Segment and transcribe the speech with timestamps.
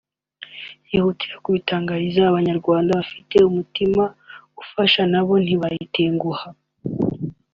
[0.91, 4.03] yihutira kubitangariza Abanyarwanda bafite umutima
[4.63, 6.47] ufasha na bo ntibayitenguha